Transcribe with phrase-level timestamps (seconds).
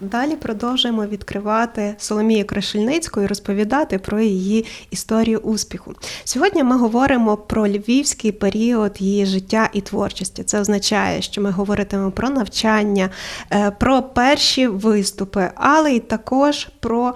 [0.00, 5.94] Далі продовжуємо відкривати Соломію Крушельницьку і розповідати про її історію успіху.
[6.24, 10.44] Сьогодні ми говоримо про львівський період її життя і творчості.
[10.44, 13.10] Це означає, що ми говоритимемо про навчання,
[13.50, 17.14] е, про перші виступи, але й також про.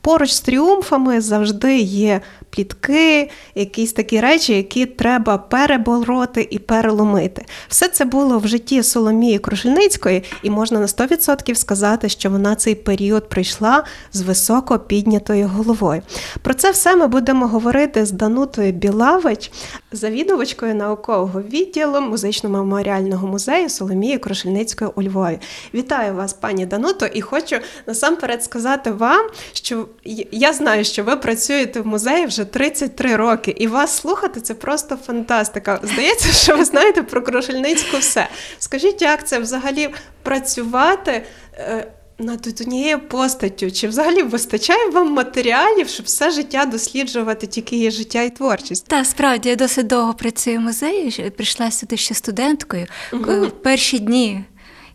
[0.00, 2.20] Поруч з тріумфами завжди є
[2.52, 7.44] плітки, якісь такі речі, які треба перебороти і переломити.
[7.68, 12.74] Все це було в житті Соломії Крушельницької, і можна на 100% сказати, що вона цей
[12.74, 16.02] період прийшла з високо піднятою головою.
[16.42, 19.50] Про це все ми будемо говорити з Данутою Білавич,
[19.92, 25.38] завідувачкою наукового відділу музично-меморіального музею Соломії Крушельницької у Львові.
[25.74, 27.56] Вітаю вас, пані Дануто, і хочу
[27.86, 29.88] насамперед сказати вам, що
[30.32, 34.96] я знаю, що ви працюєте в музеї вже 33 роки, і вас слухати це просто
[34.96, 35.80] фантастика.
[35.82, 38.28] Здається, що ви знаєте про Крушельницьку все.
[38.58, 39.88] Скажіть, як це взагалі
[40.22, 41.22] працювати?
[41.54, 41.86] Е,
[42.18, 48.22] над однією постаттю, чи взагалі вистачає вам матеріалів, щоб все життя досліджувати тільки її життя
[48.22, 48.86] і творчість?
[48.86, 51.30] Так, справді я досить довго працюю в музеї.
[51.36, 52.86] Прийшла сюди ще студенткою.
[53.12, 53.46] Угу.
[53.62, 54.44] Перші дні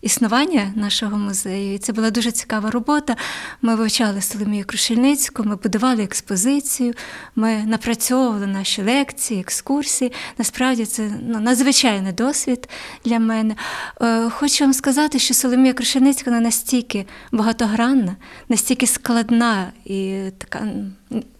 [0.01, 1.73] існування нашого музею.
[1.73, 3.15] І це була дуже цікава робота.
[3.61, 6.93] Ми вивчали Соломію Крушельницьку, ми будували експозицію,
[7.35, 10.11] ми напрацьовували наші лекції, екскурсії.
[10.37, 12.69] Насправді це ну, надзвичайний досвід
[13.05, 13.55] для мене.
[14.01, 18.15] Е, хочу вам сказати, що Соломія Крушельницька настільки багатогранна,
[18.49, 20.67] настільки складна і така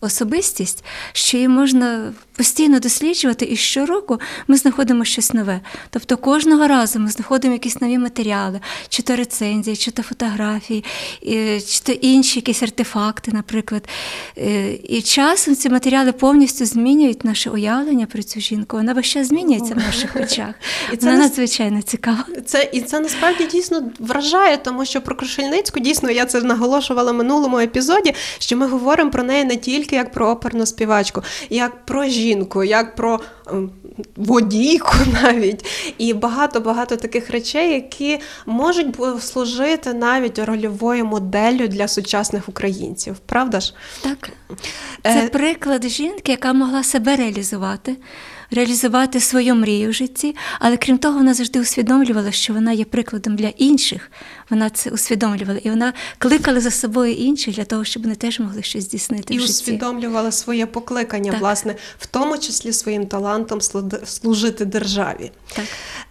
[0.02, 0.84] особистість,
[1.14, 5.62] що її можна постійно досліджувати, і щороку ми знаходимо щось нове.
[5.90, 10.84] Тобто кожного разу ми знаходимо якісь нові матеріали, чи то рецензії, чи то фотографії,
[11.68, 13.90] чи то інші якісь артефакти, наприклад.
[14.38, 18.78] Е, і часом ці матеріали повністю змінюють наше уявлення про цю жінку.
[18.78, 20.54] Вона весь час змінюється в наших очах.
[20.94, 22.26] І це Вона надзвичайно цікава.
[22.46, 27.16] Це і це насправді дійсно вражає, тому що про Крушельницьку дійсно я це наголошувала в
[27.16, 32.06] минулому епізоді, що ми говоримо про неї не тільки як про оперну співачку, як про
[32.06, 33.72] жінку, як про ем,
[34.16, 35.66] водійку навіть.
[35.98, 43.16] І багато-багато таких речей, які можуть служити навіть рольовою моделлю для сучасних українців.
[43.26, 43.74] Правда ж?
[44.04, 44.30] Так.
[45.04, 45.30] Це е...
[45.30, 47.96] приклад жінки, яка могла себе реалізувати
[48.52, 53.36] реалізувати свою мрію в житті, але крім того, вона завжди усвідомлювала, що вона є прикладом
[53.36, 54.12] для інших.
[54.50, 58.64] Вона це усвідомлювала, і вона кликала за собою інших для того, щоб вони теж могли
[58.64, 59.34] щось здійснити.
[59.34, 59.54] І в житті.
[59.54, 61.42] усвідомлювала своє покликання, так.
[61.42, 63.62] власне, в тому числі своїм талантом
[64.06, 65.32] служити державі.
[65.56, 65.66] Так.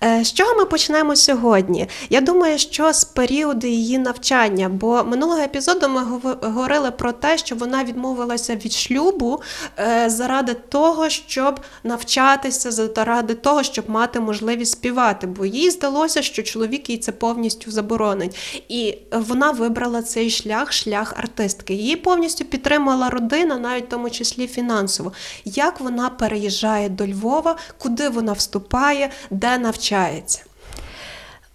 [0.04, 1.88] Е, з чого ми почнемо сьогодні?
[2.10, 6.02] Я думаю, що з періоду її навчання, бо минулого епізоду ми
[6.42, 9.42] говорили про те, що вона відмовилася від шлюбу
[9.78, 16.22] е, заради того, щоб навчати навчатися заради того, щоб мати можливість співати, бо їй здалося,
[16.22, 18.36] що чоловік їй це повністю заборонить.
[18.68, 21.74] І вона вибрала цей шлях, шлях артистки.
[21.74, 25.12] Її повністю підтримала родина, навіть в тому числі фінансово.
[25.44, 30.42] Як вона переїжджає до Львова, куди вона вступає, де навчається?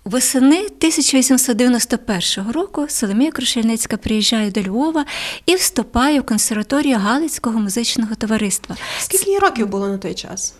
[0.06, 5.06] Восени 1891 року Соломія Крушельницька приїжджає до Львова
[5.46, 8.76] і вступає в консерваторію Галицького музичного товариства.
[9.00, 10.54] Скільки їй років було на той час?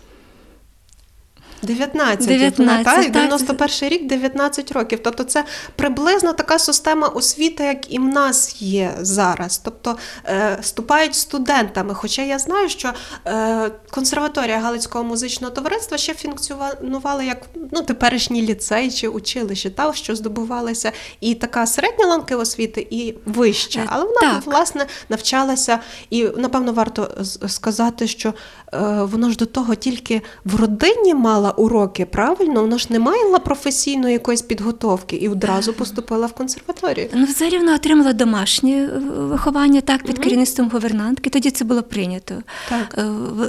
[1.62, 4.98] 19, 19 так, 91 рік 19 років.
[5.04, 5.44] Тобто це
[5.76, 9.58] приблизно така система освіти, як і в нас є зараз.
[9.58, 9.96] Тобто
[10.26, 11.94] е, вступають студентами.
[11.94, 12.92] Хоча я знаю, що
[13.26, 17.38] е, консерваторія Галицького музичного товариства ще функціонувала як
[17.72, 23.80] ну, теперішній ліцей чи училище, та, що здобувалася і така середня ланка освіти, і вища.
[23.80, 24.46] Е, Але вона, так.
[24.46, 25.78] власне, навчалася,
[26.10, 27.10] і, напевно, варто
[27.48, 28.34] сказати, що
[28.74, 32.60] е, воно ж до того тільки в родині мала уроки, правильно?
[32.60, 37.08] Вона ж не мала професійної якоїсь підготовки і одразу поступила в консерваторію.
[37.14, 40.24] Ну, взагалі вона отримала домашнє е, виховання так під угу.
[40.24, 41.30] керівництвом гувернантки.
[41.30, 42.34] Тоді це було прийнято.
[42.68, 42.98] Так.
[42.98, 43.04] Е,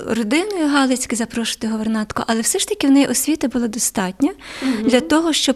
[0.08, 4.30] родиною Галицьки запрошувати гувернантку, але все ж таки в неї освіти було достатньо
[4.62, 4.90] угу.
[4.90, 5.56] для того, щоб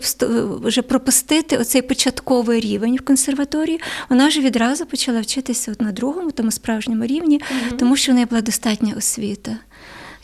[0.64, 3.80] вже пропустити оцей початковий рівень в консерваторії.
[4.10, 7.78] Вона вже відразу почала вчитися от на другому, тому справжньому рівні, угу.
[7.78, 9.58] тому що в неї була достатня освіта,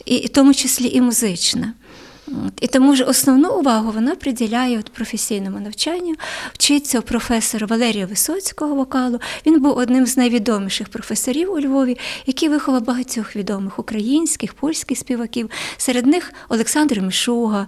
[0.04, 1.72] і в тому числі і музична.
[2.28, 2.52] От.
[2.60, 6.14] І тому ж основну увагу вона приділяє от професійному навчанню,
[6.52, 9.20] вчиться у професора Валерія Висоцького вокалу.
[9.46, 15.50] Він був одним з найвідоміших професорів у Львові, який виховав багатьох відомих українських, польських співаків.
[15.76, 17.66] Серед них Олександр Мішуга,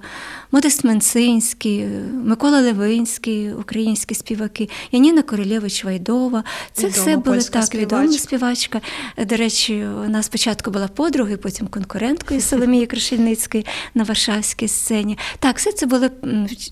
[0.50, 1.86] Модест Менцинський,
[2.24, 6.44] Микола Левинський, українські співаки, Яніна Королєвич Вайдова.
[6.72, 8.18] Це Відома все були так співачка.
[8.18, 8.80] співачка.
[9.18, 15.18] До речі, вона спочатку була подругою, потім конкуренткою Соломії Крушельницької на Варшавській сцені.
[15.38, 16.10] Так, все це були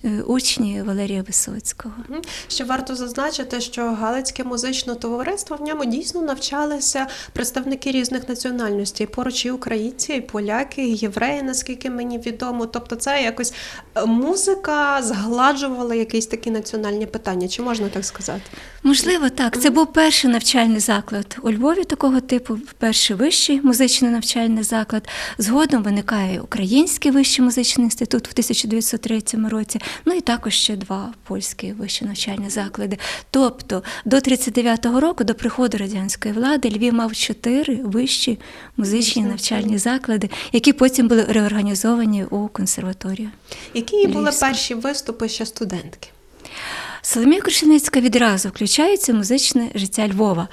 [0.05, 1.95] е, учні Валерія Висоцького.
[2.49, 9.07] Ще варто зазначити, що Галицьке музичне товариство в ньому дійсно навчалися представники різних національностей.
[9.07, 12.67] Поруч і українці, і поляки, і євреї, наскільки мені відомо.
[12.67, 13.55] Тобто, це якось е,
[14.07, 17.49] музика згладжувала якісь такі національні питання.
[17.49, 18.43] Чи можна так сказати?
[18.83, 19.61] Можливо, так.
[19.61, 25.09] Це був перший навчальний заклад у Львові такого типу, перший вищий музичний навчальний заклад.
[25.39, 29.81] Згодом виникає Український вищий музичний інститут в 1903 році.
[30.05, 32.99] Ну і також ще два польські вищі навчальні заклади.
[33.31, 38.39] Тобто до 39-го року, до приходу радянської влади, Львів мав чотири вищі
[38.77, 43.31] музичні навчальні заклади, які потім були реорганізовані у консерваторію.
[43.75, 44.47] Які були Львівська.
[44.47, 46.09] перші виступи ще студентки?
[47.07, 50.49] Соломія Крушеницька відразу включається в музичне життя Львова.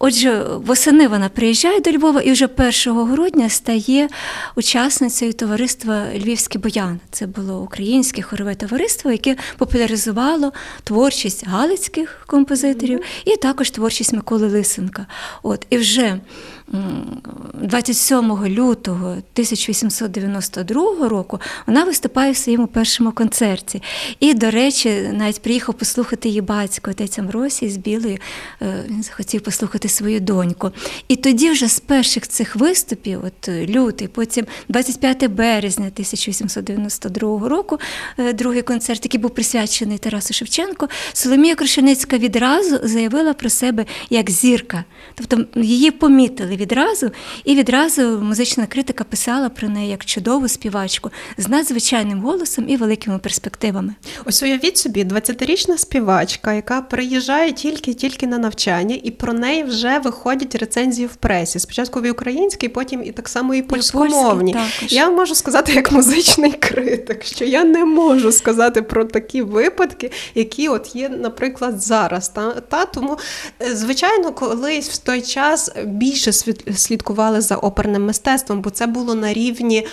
[0.00, 2.46] Отже, восени вона приїжджає до Львова і вже
[2.86, 4.08] 1 грудня стає
[4.56, 7.00] учасницею товариства Львівський Боян.
[7.10, 10.52] Це було українське хорове товариство, яке популяризувало
[10.84, 15.06] творчість галицьких композиторів і також творчість Миколи Лисенка.
[15.42, 16.20] От, і вже
[16.68, 23.82] 27 лютого 1892 року вона виступає в своєму першому концерті.
[24.20, 28.20] І, до речі, навіть приїхав послухати її батько, отець Амросій з Білої.
[28.62, 30.70] е, Він захотів послухати свою доньку.
[31.08, 37.78] І тоді вже з перших цих виступів, от е, лютий, потім 25 березня 1892 року,
[38.18, 44.30] е, другий концерт, який був присвячений Тарасу Шевченку, Соломія Крушеницька відразу заявила про себе як
[44.30, 44.84] зірка.
[45.14, 47.10] Тобто її помітили відразу,
[47.44, 53.18] і відразу музична критика писала про неї як чудову співачку з надзвичайним голосом і великими
[53.18, 53.94] перспективами.
[54.24, 60.54] Ось уявіть собі, 20-річна співачка, яка приїжджає тільки-тільки на навчання, і про неї вже виходять
[60.54, 61.58] рецензії в пресі.
[61.58, 64.56] Спочатку в українській, потім і так само і польськомовні.
[64.88, 70.68] Я можу сказати як музичний критик, що я не можу сказати про такі випадки, які
[70.68, 72.28] от є, наприклад, зараз.
[72.28, 73.18] Та, та тому,
[73.62, 76.32] е, звичайно, колись в той час більше
[76.76, 79.86] слідкували за оперним мистецтвом, бо це було на рівні.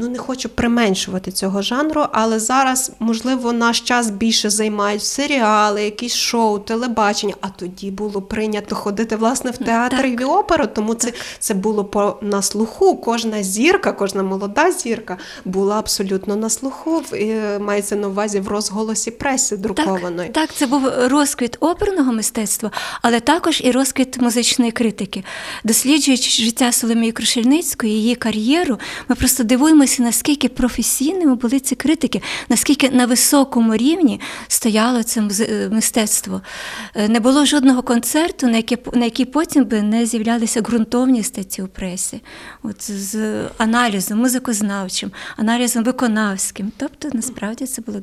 [0.00, 6.14] Ну, не хочу применшувати цього жанру, але зараз, можливо, наш час більше займають серіали, якісь
[6.14, 7.34] шоу, телебачення.
[7.40, 11.84] А тоді було прийнято ходити власне в театр і в оперу, тому це, це було
[11.84, 12.96] по на слуху.
[12.96, 17.02] Кожна зірка, кожна молода зірка була абсолютно на слуху.
[17.12, 20.28] е, Мається на увазі в розголосі преси друкованої.
[20.28, 22.70] Так, так, це був розквіт оперного мистецтва,
[23.02, 25.24] але також і розквіт музичної критики.
[25.64, 32.90] Досліджуючи життя Соломії Крушельницької, її кар'єру, ми просто дивуємося, наскільки професійними були ці критики, наскільки
[32.90, 36.40] на високому рівні стояло це е, мистецтво.
[36.94, 41.62] Е, Не було жодного концерту, на який, на який потім би не з'являлися ґрунтовні статті
[41.62, 42.20] у пресі,
[42.62, 46.72] от з аналізом музикознавчим, аналізом виконавським.
[46.76, 48.00] Тобто, насправді це було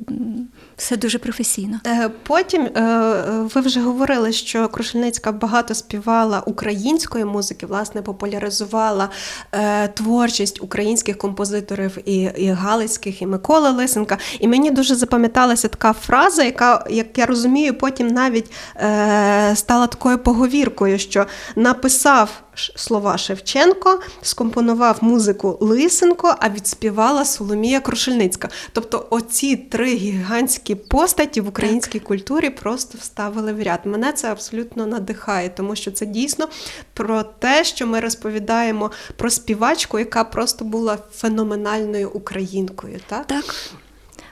[0.78, 1.80] все дуже професійно.
[1.88, 2.70] Е, Потім
[3.56, 9.10] ви вже говорили, що Крушельницька багато співала української музики, власне, популяризувала
[9.94, 11.67] творчість українських композиторів
[12.06, 14.18] і, і Галицьких, і Миколи Лисенка.
[14.40, 20.18] І мені дуже запам'яталася така фраза, яка, як я розумію, потім навіть е, стала такою
[20.18, 22.30] поговіркою, що написав
[22.76, 28.50] слова Шевченко, скомпонував музику Лисенко, а відспівала Соломія Крушельницька.
[28.72, 33.80] Тобто, оці три гігантські постаті в українській культурі просто вставили в ряд.
[33.86, 36.48] Мене це абсолютно надихає, тому що це дійсно
[36.94, 43.00] про те, що ми розповідаємо про співачку, яка просто була феноменальною українкою.
[43.08, 43.26] Так?
[43.28, 43.56] Так.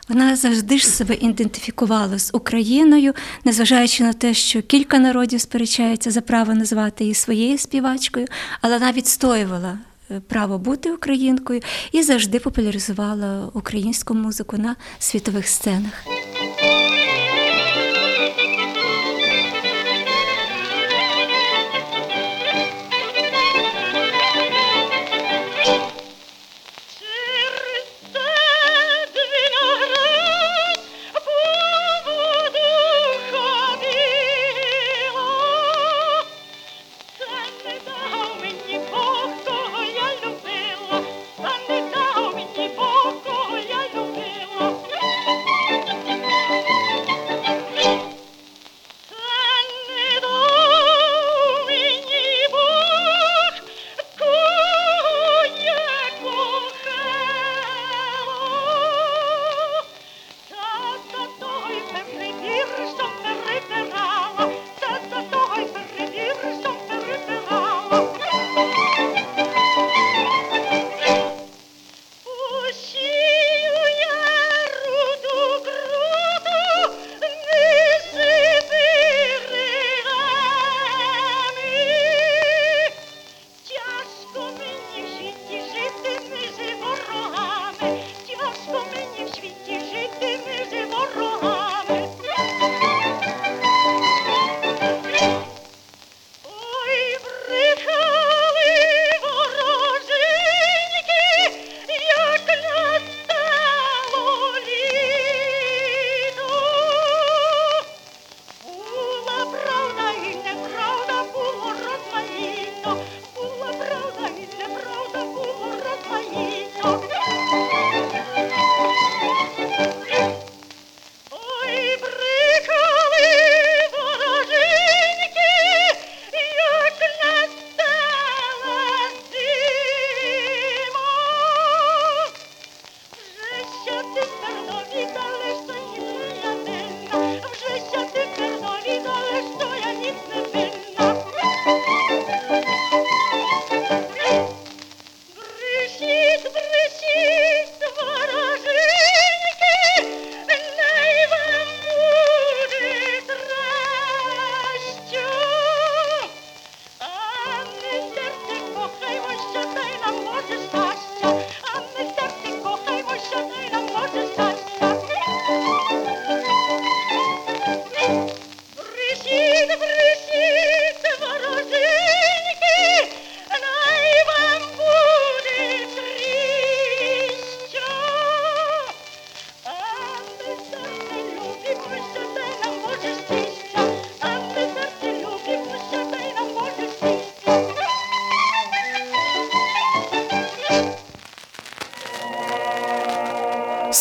[0.09, 3.13] Вона завжди ж себе ідентифікувала з Україною,
[3.45, 8.27] незважаючи на те, що кілька народів сперечається за право назвати її своєю співачкою,
[8.61, 9.79] але вона відстоювала
[10.11, 15.93] е, право бути українкою і завжди популяризувала українську музику на світових сценах.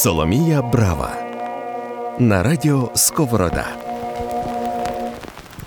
[0.05, 1.17] Соломія Брава
[2.19, 3.67] на радіо Сковорода.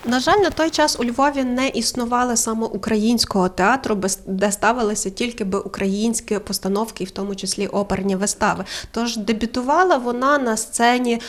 [0.06, 5.44] На жаль, на той час у Львові не існувало саме українського театру, де ставилися тільки
[5.44, 8.66] би українські постановки, і в тому числі оперні вистави.
[8.92, 11.22] Тож дебютувала вона на сцені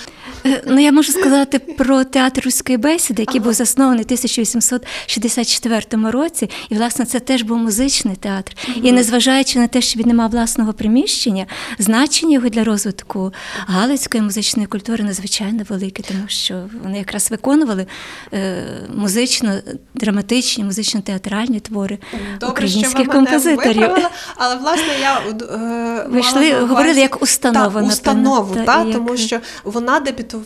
[0.67, 6.51] Ну, я можу сказати про театр руської бесіди, який був заснований у 1864 році.
[6.69, 8.53] І, власне, це теж був музичний театр.
[8.83, 11.47] І незважаючи на те, що він не мав власного приміщення,
[11.79, 13.33] значення його для розвитку
[13.67, 17.87] галицької музичної культури надзвичайно велике, тому що вони якраз виконували
[18.33, 18.65] е,
[18.97, 21.99] музично-драматичні, музично-театральні твори
[22.41, 23.81] Добре, українських що композиторів.
[23.81, 28.85] виправили, але власне я е, Ви йшли, мала говорили як установа, напевно, установу, та, та,
[28.85, 30.38] як- тому що вона дебютувала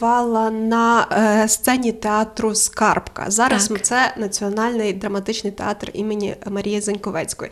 [0.51, 3.25] на е, сцені театру Скарбка.
[3.29, 3.85] Зараз Так.
[3.85, 7.51] це Національний драматичний театр імені Марії Заньковецької.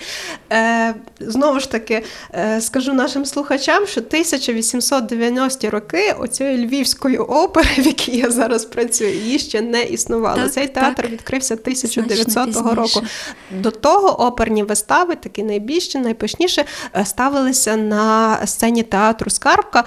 [0.52, 2.04] Е, знову ж таки,
[2.34, 9.14] е, скажу нашим слухачам, що 1890-ті роки оцієї львівської опери, в якій я зараз працюю,
[9.14, 10.42] її ще не існувало.
[10.42, 10.84] Так, Цей так.
[10.84, 13.02] театр відкрився 1900 Значно року.
[13.50, 16.64] До того оперні вистави, такі найбільші, найпишніші,
[17.04, 19.84] ставилися на сцені театру Скарбка.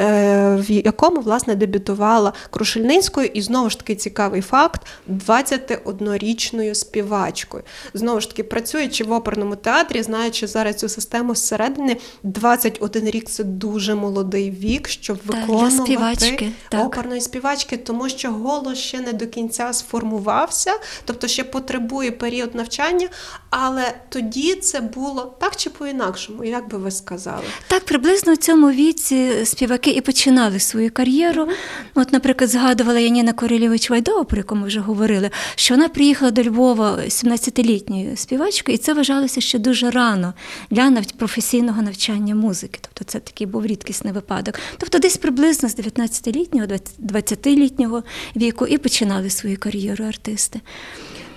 [0.00, 7.62] Е, В якому власне дебютувала Крушельницькою, і знову ж таки цікавий факт: 21-річною співачкою.
[7.94, 13.44] Знову ж таки, працюючи в оперному театрі, знаючи зараз цю систему зсередини, 21 рік це
[13.44, 16.86] дуже молодий вік, щоб виконувати співачки, так.
[16.86, 20.72] оперної співачки, тому що голос ще не до кінця сформувався,
[21.04, 23.08] тобто ще потребує період навчання,
[23.50, 27.44] але тоді це було так чи по-інакшому, як би ви сказали?
[27.68, 31.48] Так, приблизно у цьому віці співаки і починали свою кар'єру.
[31.94, 36.42] От, наприклад, згадувала Яніна Королєвич Вайдова, про яку ми вже говорили, що вона приїхала до
[36.42, 40.34] Львова 17-літньою співачкою, і це вважалося ще дуже рано
[40.70, 42.78] для професійного навчання музики.
[42.82, 44.58] Тобто це такий був рідкісний випадок.
[44.78, 46.66] Тобто десь приблизно з 19-літнього,
[47.02, 48.02] 20-літнього
[48.36, 50.60] віку і починали свою кар'єру артисти.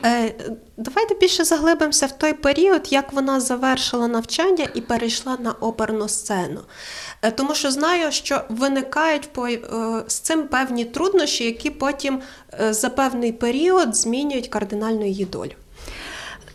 [0.05, 0.33] Е,
[0.77, 6.59] давайте більше заглибимося в той період, як вона завершила навчання і перейшла на оперну сцену.
[7.21, 9.59] Е, тому що знаю, що виникають е,
[10.07, 12.19] з цим певні труднощі, які потім
[12.69, 15.51] за певний період змінюють кардинально її долю.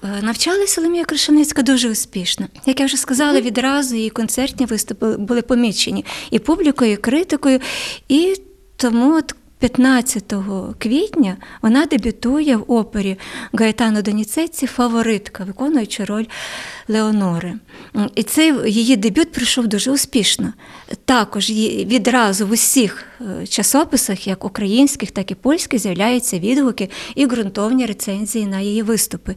[0.05, 2.47] Е, Навчала Соломія Кришаницька дуже успішно.
[2.67, 7.61] Як я вже сказала, відразу її концертні виступи були помічені і публікою, і критикою.
[8.09, 8.37] І
[8.77, 10.35] тому от 15
[10.79, 13.19] квітня вона дебютує в опері
[13.53, 16.25] Гаетано Доніцеці Фаворитка, виконуючи роль
[16.89, 17.55] Леонори.
[18.15, 20.53] І цей її дебют пройшов дуже успішно.
[21.05, 27.87] Також відразу в усіх е, часописах, як українських, так і польських, з'являються відгуки і ґрунтовні
[27.87, 29.37] рецензії на її виступи.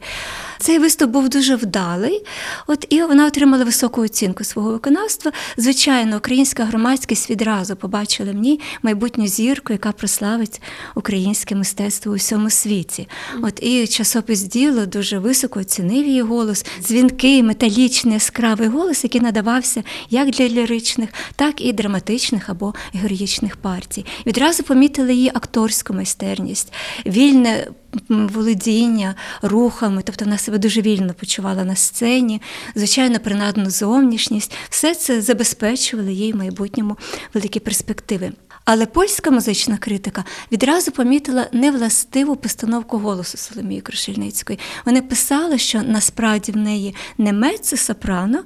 [0.58, 2.24] Цей виступ був дуже вдалий,
[2.66, 5.32] от і вона отримала високу оцінку свого виконавства.
[5.56, 10.60] Звичайно, українська громадськість відразу побачила в ній майбутню зірку, яка прославить
[10.94, 13.08] українське мистецтво у всьому світі.
[13.42, 19.82] От і часопис діло дуже високо оцінив її голос, дзвінкий, металічний, яскравий голос, який надавався
[20.10, 24.06] як для ліричних, так і драматичних або героїчних партій.
[24.26, 26.72] Відразу помітили її акторську майстерність,
[27.06, 27.66] вільне
[28.08, 32.42] володіння рухами, тобто вона себе дуже вільно почувала на сцені,
[32.74, 34.52] звичайно, принадну зовнішність.
[34.70, 36.96] Все це забезпечувало їй в майбутньому
[37.34, 38.32] великі перспективи.
[38.64, 44.58] Але польська музична критика відразу помітила невластиву постановку голосу Соломії Крушельницької.
[44.86, 48.38] Вони писали, що насправді в неї не меццо сопрано,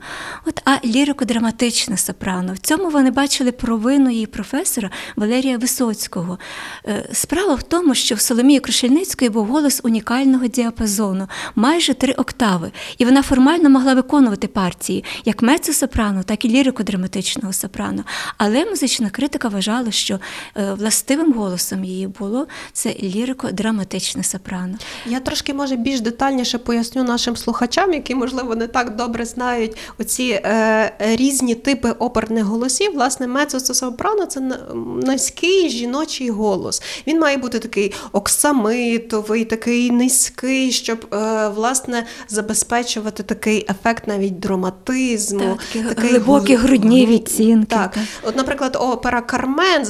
[0.47, 2.53] от, а лірико-драматичне сопрано.
[2.53, 6.39] В цьому вони бачили провину її професора Валерія Висоцького.
[6.87, 12.73] Е, Справа в тому, що в Соломії Крушельницької був голос унікального діапазону, майже три октави,
[12.99, 18.05] і вона формально могла виконувати партії як меццо-сопрано, так і лірико-драматичного сопрано.
[18.39, 24.79] Але музична критика вважала, що е, властивим голосом її було це лірико-драматичне сопрано.
[25.07, 30.41] Я трошки може більш детальніше поясню нашим слухачам, які можливо не так добре знають оці
[30.45, 32.93] е, різні типи оперних голосів.
[32.95, 34.59] Власне, меццо-сопрано– це на-
[35.03, 36.83] низький жіночий голос.
[37.07, 45.59] Він має бути такий оксамитовий, такий низький, щоб е, власне забезпечувати такий ефект навіть драматизму,
[45.73, 47.99] Так, такі глибокі грудні відцінки, Так.
[48.23, 49.85] От, наприклад, опера Кармен, е,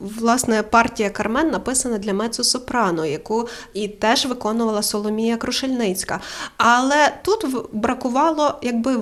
[0.00, 6.20] власне, партія Кармен написана для меццо-сопрано, яку і теж виконувала Соломія Крушельницька.
[6.56, 8.96] Але тут бракувало якби е,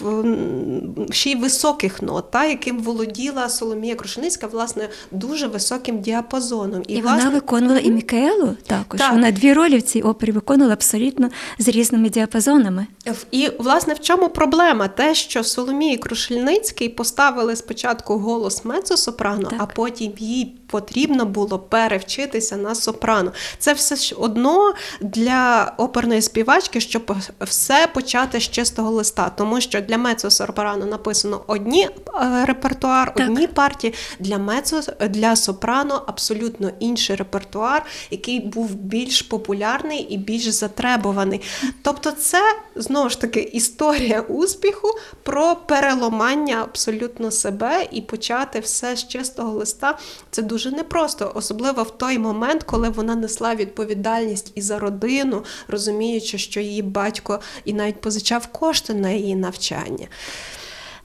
[0.00, 0.12] в-
[1.10, 6.82] ще й високих нот, та, яким володіла Соломія Крушельницька, власне, дуже високим діапазоном.
[6.88, 9.00] І, вона виконувала і Мікаелу також.
[9.00, 9.12] Так.
[9.12, 12.86] Вона дві ролі в цій опері виконувала абсолютно з різними діапазонами.
[13.30, 14.88] І власне в чому проблема?
[14.88, 22.74] Те, що Соломії Крушельницький поставили спочатку голос мецо-сопрано, а потім їй потрібно було перевчитися на
[22.74, 23.32] сопрано.
[23.58, 29.80] Це все ж одно для оперної співачки, щоб все почати з чистого листа, тому що
[29.80, 33.28] для мецо-сопрано написано одні е, репертуар, Так.
[33.28, 33.94] одні партії.
[34.18, 34.80] Для мецо
[35.10, 41.40] для сопрано абсолютно інший репертуар, який був більш популярний і більш затребуваний.
[41.82, 42.42] Тобто, це
[42.76, 44.88] знову ж таки історія успіху
[45.22, 49.98] про переламання абсолютно себе і почати все з чистого листа.
[50.30, 56.38] Це дуже непросто, особливо в той момент, коли вона несла відповідальність і за родину, розуміючи,
[56.38, 60.08] що її батько і навіть позичав кошти на її навчання.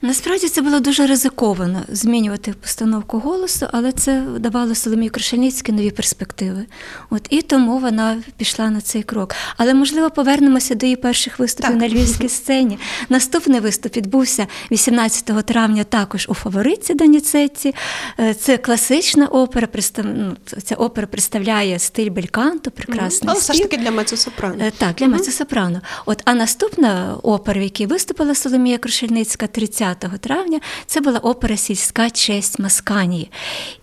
[0.02, 6.66] Насправді це було дуже ризиковано змінювати постановку голосу, але це давало Соломії Крушельницькій нові перспективи.
[7.10, 9.36] От і тому вона пішла на цей крок.
[9.58, 11.82] Але можливо повернемося до її перших виступів Так.
[11.82, 12.80] на львівській сцені.
[13.10, 17.76] Наступний виступ відбувся 18 травня також у фаворитці Даніцетті.
[18.20, 19.68] Е, Це класична опера.
[20.04, 24.64] ну, Ця опера представляє стиль бельканту, прекрасний Але все ж таки для мецо-сопрано.
[24.64, 25.82] Е, Так, для мецо-сопрано.
[26.06, 32.10] От, а наступна опера, в якій виступила Соломія Крушельницька 30 травня, це була опера Сільська
[32.10, 33.32] честь Масканії.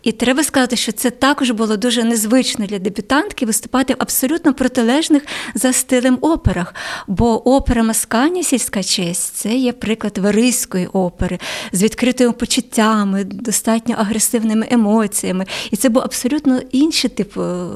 [0.02, 5.22] І треба сказати, що це також було дуже незвично для дебютантки виступати в абсолютно протилежних
[5.54, 6.74] за стилем операх.
[7.06, 11.38] Бо опера Масканії Сільська честь це є приклад варийської опери
[11.72, 15.46] з відкритими почуттями, достатньо агресивними емоціями.
[15.70, 17.66] І це був абсолютно інший тип е,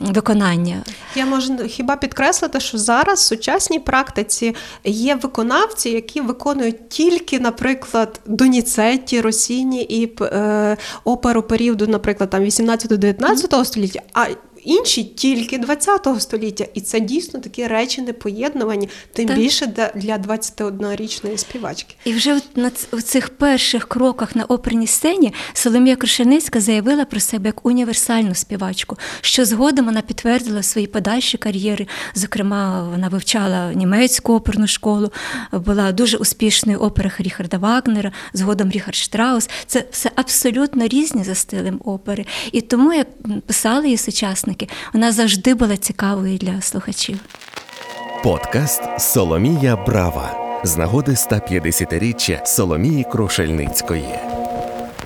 [0.00, 0.82] виконання.
[1.14, 4.54] Я можу хіба підкреслити, що зараз в сучасній практиці
[4.84, 13.64] є виконавці, які виконують тільки, наприклад, Доніцетті, Росіні і е, оперу періоду, наприклад, там 18-19
[13.64, 14.26] століття, а
[14.64, 16.66] інші тільки 20 століття.
[16.74, 19.36] І це дійсно такі речі непоєднувані, тим Так.
[19.36, 21.94] більше для- для 21-річної співачки.
[22.04, 27.04] І вже от на ц- у цих перших кроках на оперній сцені Соломія Крушельницька заявила
[27.04, 31.88] про себе як універсальну співачку, що згодом вона підтвердила в своїй подальшій кар'єрі.
[32.14, 35.12] Зокрема, вона вивчала німецьку оперну школу,
[35.52, 39.48] була дуже успішною в операх Ріхарда Вагнера, згодом Ріхард Штраус.
[39.66, 42.26] Це все абсолютно різні за стилем опери.
[42.52, 43.06] І тому, як
[43.46, 44.53] писали її сучасники,
[44.92, 47.18] вона завжди була цікавою для слухачів.
[48.22, 54.04] Подкаст Соломія Брава з нагоди 150-річчя Соломії Крушельницької.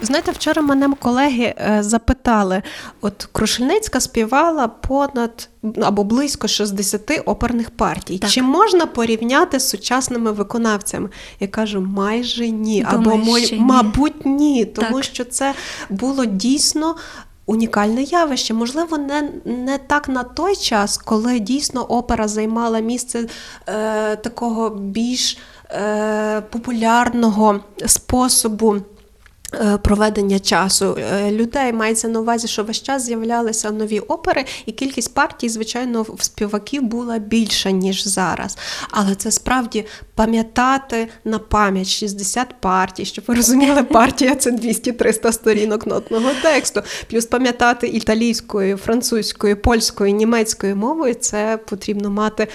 [0.02, 2.62] Знаєте, вчора мене колеги е, запитали:
[3.00, 5.48] от Крушельницька співала понад
[5.82, 8.18] або близько 60 оперних партій.
[8.18, 8.30] Так.
[8.30, 11.08] Чи можна порівняти з сучасними виконавцями?
[11.40, 12.84] Я кажу, майже ні.
[12.88, 13.58] або Думаю, мой- ні.
[13.60, 15.04] мабуть, ні, тому Так.
[15.04, 15.54] що це
[15.90, 16.96] було дійсно.
[17.48, 23.26] Унікальне явище, можливо, не, не так на той час, коли дійсно опера займала місце
[23.66, 25.38] е, такого більш
[25.70, 28.76] е, популярного способу
[29.82, 35.14] проведення часу Е, людей мається на увазі, що весь час з'являлися нові опери, і кількість
[35.14, 38.58] партій, звичайно, в співаків була більша, ніж зараз.
[38.90, 39.84] Але це справді
[40.14, 46.82] пам'ятати на пам'ять 60 партій, щоб ви розуміли, партія це 200-300 сторінок нотного тексту.
[47.10, 52.48] Плюс пам'ятати італійською, французькою, польською, німецькою мовою, це потрібно мати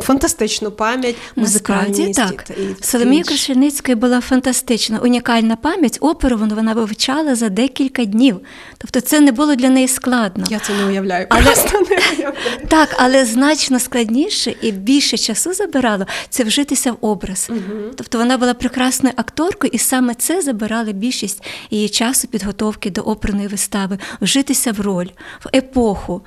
[0.00, 2.14] фантастичну пам'ять, музикальність.
[2.14, 2.50] так.
[2.50, 3.22] і- Соломія.
[3.24, 5.98] Крушельницької була фантастична, унікальна пам'ять.
[6.00, 8.40] Оперу вона- вивчала за декілька днів.
[8.78, 10.44] Тобто це не було для неї складно.
[10.50, 11.26] Я це не уявляю.
[11.28, 12.32] Але- Просто не уявляю.
[12.68, 17.50] Так, але значно складніше і більше часу забирало це вжитися в образ.
[17.96, 23.48] Тобто вона була прекрасною акторкою, і саме це забирало більшість її часу підготовки до оперної
[23.48, 25.08] вистави, вжитися в роль,
[25.44, 26.22] в епоху.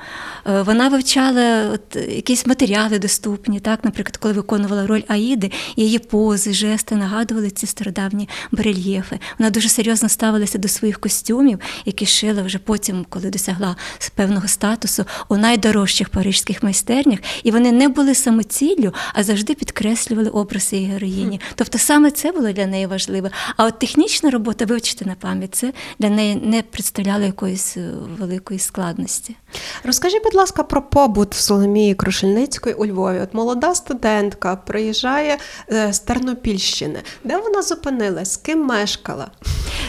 [0.47, 3.24] Е, Вона вивчала от, якісь матеріали доступні,
[3.65, 9.19] так, наприклад, коли виконувала роль Аїди, її пози, жести нагадували ці стародавні барельєфи.
[9.39, 13.75] Вона дуже серйозно ставилася до своїх костюмів, які шила вже потім, коли досягла
[14.15, 20.73] певного статусу у найдорожчих парижських майстернях, і вони не були самоціллю, а завжди підкреслювали образ
[20.73, 21.39] її героїні.
[21.55, 23.29] Тобто саме це було для неї важливо.
[23.57, 28.59] А от технічна робота вивчити на пам'ять це для неї не представляло якоїсь е, великої
[28.59, 29.35] складності.
[29.83, 33.14] Розкажи, будь ласка, про побут Соломії Крушельницької у Львові.
[33.21, 35.38] От молода студентка приїжджає
[35.71, 36.99] е, з Тернопільщини.
[37.23, 38.34] Де вона зупинилась?
[38.34, 39.28] З ким мешкала?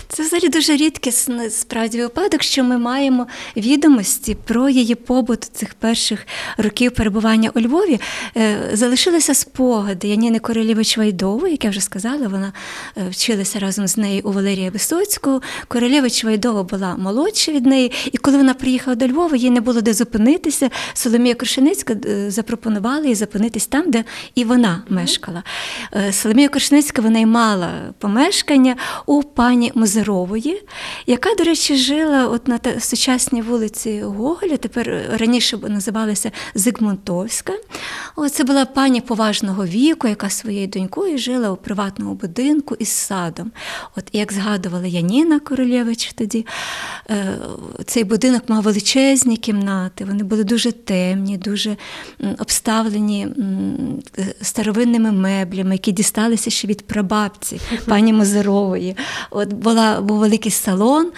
[0.09, 6.27] Це взагалі дуже рідкісний справді випадок, що ми маємо відомості про її побут цих перших
[6.59, 8.01] років перебування у Львові.
[8.37, 12.53] Е, Залишилися спогади Яніни Королєвич Вайдової, як я вже сказала, вона
[12.97, 15.43] е, вчилася разом з нею у Валерія Висоцького.
[15.69, 19.81] Королєвич Вайдова була молодша від неї, і коли вона приїхала до Львова, їй не було
[19.81, 20.71] де зупинитися.
[20.95, 21.97] Соломія Крушеницька
[22.29, 25.43] запропонувала їй зупинитись там, де і вона мешкала.
[25.95, 26.49] Е, Соломія
[27.21, 28.77] й мала помешкання
[29.07, 30.63] у пані Мозерової,
[31.07, 37.53] яка, до речі, жила от на сучасній вулиці Гоголя, тепер е, раніше називалася Зигмунтовська.
[38.33, 43.53] Це була пані поважного віку, яка своєю донькою жила у приватному будинку із садом.
[43.97, 46.47] От як згадувала Яніна Королєвич тоді,
[47.11, 47.39] е,
[47.85, 51.77] цей будинок мав величезні кімнати, вони були дуже темні, дуже
[52.39, 58.97] обставлені е, старовинними меблями, які дісталися ще від прабабці пані Мозерової.
[59.31, 61.11] От була, був великий салон,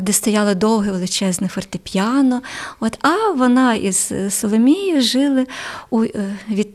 [0.00, 2.42] де стояло довге величезне фортепіано.
[2.80, 5.46] От, а вона із Соломією жили
[5.90, 6.68] у е, від.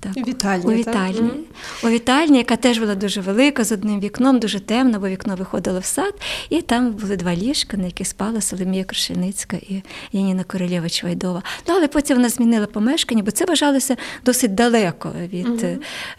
[0.00, 1.20] Так, Вітальні, у вітальні.
[1.20, 1.40] Мгм.
[1.84, 5.80] У вітальні, яка теж була дуже велика, з одним вікном, дуже темно, бо вікно виходило
[5.80, 6.14] в сад,
[6.48, 9.82] і там були два ліжка, на яких спала Соломія Крушеницька і
[10.12, 11.42] Яніна Королєвич Вайдова.
[11.68, 15.78] Ну, але потім вона змінила помешкання, бо це вважалося досить далеко від е,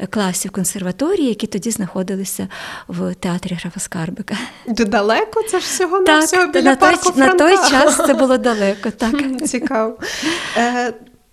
[0.09, 2.47] класів консерваторії, які тоді знаходилися
[2.87, 4.37] в театрі Графа Скарбика.
[4.67, 8.13] Далеко це ж всього на Так, всього біля на той, парку на той час це
[8.13, 8.91] було далеко.
[9.01, 9.47] Так.
[9.47, 9.97] Цікаво.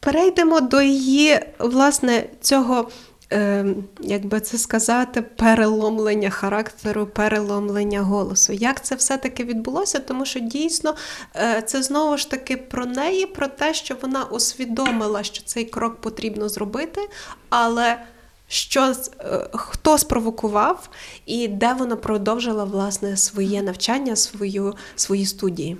[0.09, 2.88] Перейдемо до її, власне, цього.
[3.33, 3.66] Е,
[4.01, 8.53] як би це сказати, переломлення характеру, переломлення голосу.
[8.53, 9.99] Як це все-таки відбулося?
[9.99, 10.94] Тому що дійсно
[11.37, 16.01] е, це знову ж таки про неї, про те, що вона усвідомила, що цей крок
[16.01, 17.01] потрібно зробити,
[17.49, 17.99] але
[18.48, 20.88] що е, хто спровокував
[21.26, 25.76] і де вона продовжила власне своє навчання, свою, свої студії.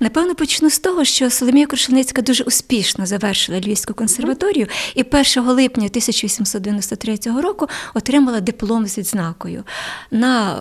[0.00, 5.86] Напевно, почну з того, що Соломія Крушеницька дуже успішно завершила Львівську консерваторію і 1 липня
[5.86, 9.64] 1893 року отримала диплом з відзнакою.
[10.10, 10.60] На е,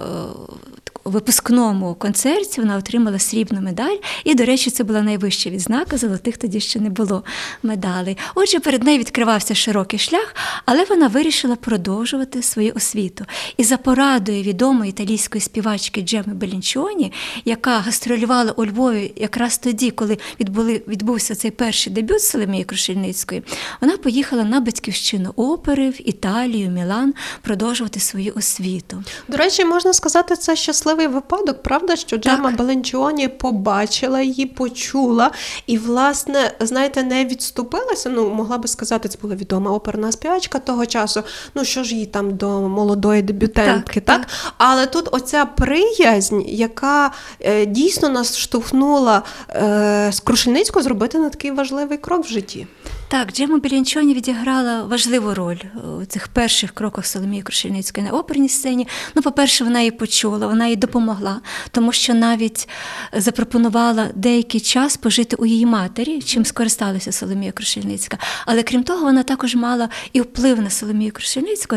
[1.09, 6.59] випускному концерті вона отримала срібну медаль, і, до речі, це була найвища відзнака, золотих тоді
[6.59, 7.23] ще не було
[7.63, 8.17] медалей.
[8.35, 10.35] Отже, перед нею відкривався широкий шлях,
[10.65, 13.25] але вона вирішила продовжувати свою освіту.
[13.57, 17.11] І за порадою відомої італійської співачки Джеми Белінчоні,
[17.45, 23.43] яка гастролювала у Львові якраз тоді, коли відбули, відбувся цей перший дебют Соломії Крушельницької,
[23.81, 29.03] вона поїхала на батьківщину опери в Італію, Мілан продовжувати свою освіту.
[29.27, 30.55] До речі, можна сказати, це
[30.93, 35.32] щасливий випадок, правда, що Джема Беленчіоні побачила її, почула
[35.67, 38.10] і, власне, знаєте, не відступилася.
[38.10, 41.23] Ну, могла би сказати, це була відома оперна співачка того часу.
[41.56, 44.21] Ну, що ж їй там до молодої дебютантки, так?
[44.21, 44.27] Так,
[44.58, 51.51] Але тут оця приязнь, яка е, дійсно нас штовхнула е, з Крушельницького зробити на такий
[51.51, 52.67] важливий крок в житті.
[53.13, 55.58] Так, Джема Білянчоні відіграла важливу роль
[56.02, 58.88] у цих перших кроках Соломії Крушельницької на оперній сцені.
[59.15, 62.69] Ну, по-перше, вона її почула, вона їй допомогла, тому що навіть
[63.13, 68.17] запропонувала деякий час пожити у її матері, чим скористалася Соломія Крушельницька.
[68.45, 71.76] Але крім того, вона також мала і вплив на Соломію Крушельницьку.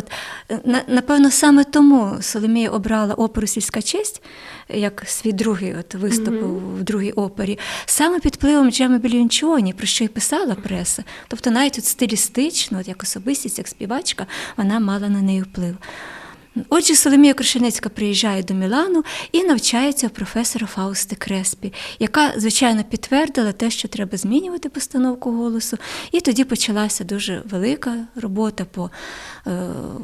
[0.50, 4.22] Е, на- Напевно, саме тому Соломія обрала оперу Сільська честь
[4.68, 6.34] як свій другий от виступ
[6.78, 11.04] в другій опері, саме під впливом Джеми Білінчоні, про що й писала преса.
[11.28, 14.26] Тобто навіть от стилістично, от як особистість, як співачка,
[14.56, 15.76] вона мала на неї вплив.
[16.68, 23.52] Отже, Соломія Крушеницька приїжджає до Мілану і навчається у професора Фаусти Креспі, яка, звичайно, підтвердила
[23.52, 25.78] те, що треба змінювати постановку голосу.
[26.12, 28.90] І тоді почалася дуже велика робота по
[29.46, 29.50] е,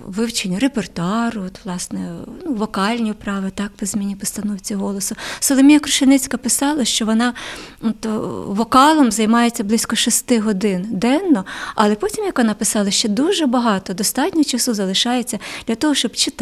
[0.07, 2.13] вивченню репертуару, от, власне,
[2.47, 5.17] ну, вокальні вправи, так, по зміні постановці голосу.
[5.41, 7.35] Соломія Крушеницька писала, що вона
[7.81, 8.07] от,
[8.47, 14.45] вокалом займається близько шести годин денно, але потім, як вона писала, ще дуже багато, достатньо
[14.45, 16.42] часу залишається для того, щоб читати,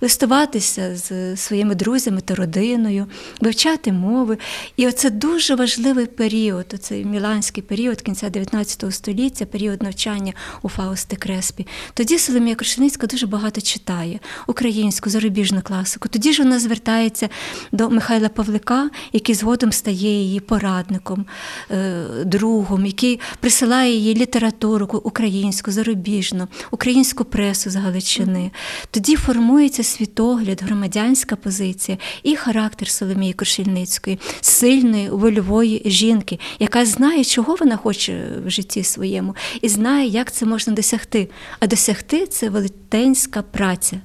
[0.00, 3.06] листуватися з своїми друзями та родиною,
[3.40, 4.38] вивчати мови.
[4.76, 10.32] І оце дуже важливий період, оцей міланський період кінця 19 століття, період навчання
[10.62, 11.66] у Фаусти Креспі.
[11.94, 16.08] Тоді Соломія Крушеницька дуже багато читає українську, зарубіжну класику.
[16.08, 17.28] Тоді ж вона звертається
[17.72, 21.26] до Михайла Павлика, який згодом стає її порадником,
[21.70, 28.50] е, другом, який присилає їй літературу українську, зарубіжну, українську пресу з Галичини.
[28.90, 37.54] Тоді формується світогляд, громадянська позиція і характер Соломії Крушельницької, сильної, вольової жінки, яка знає, чого
[37.54, 41.28] вона хоче в житті своєму, і знає, як це можна досягти.
[41.60, 44.00] А досягти це велетенська праця.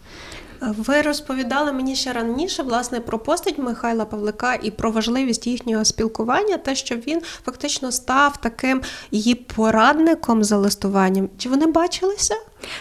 [0.62, 6.58] Ви розповідали мені ще раніше власне про постать Михайла Павлика і про важливість їхнього спілкування,
[6.58, 11.30] те, що він фактично став таким її порадником за листуванням.
[11.38, 12.36] Чи вони бачилися?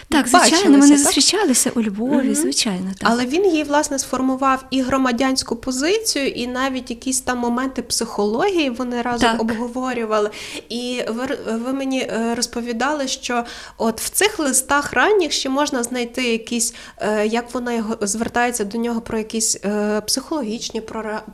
[0.09, 0.97] Так, звичайно, вони так?
[0.97, 2.35] зустрічалися у Львові, Мгм.
[2.35, 2.91] звичайно.
[2.99, 3.09] Так.
[3.11, 9.01] Але він їй власне сформував і громадянську позицію, і навіть якісь там моменти психології вони
[9.01, 9.41] разом Так.
[9.41, 10.29] обговорювали.
[10.69, 13.43] І ви, ви мені е, розповідали, що
[13.77, 18.77] от в цих листах ранніх ще можна знайти якісь, е, як вона його звертається до
[18.77, 20.81] нього про якісь е, психологічні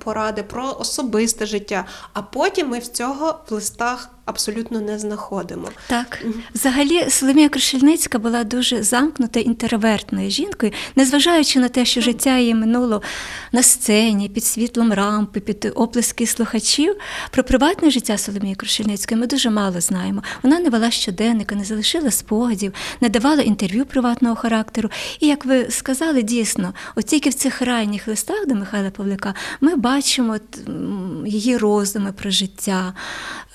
[0.03, 1.85] поради, про особисте життя.
[2.13, 5.69] А потім ми в цього в листах абсолютно не знаходимо.
[5.87, 12.55] Так, взагалі Соломія Крушельницька була дуже замкнута інтровертною жінкою, незважаючи на те, що життя її
[12.55, 13.01] минуло
[13.51, 16.95] на сцені, під світлом рампи, під оплески слухачів.
[17.31, 20.23] Про приватне життя Соломії Крушельницької ми дуже мало знаємо.
[20.43, 24.89] Вона не вела щоденника, не залишила спогадів, не давала інтерв'ю приватного характеру.
[25.19, 29.75] І як ви сказали, дійсно, от тільки в цих ранніх листах до Михайла Павлика ми
[29.75, 30.37] бачимо
[31.25, 32.93] її роздуми про життя,